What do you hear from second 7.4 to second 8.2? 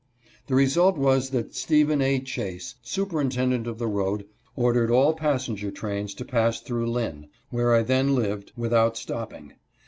where I then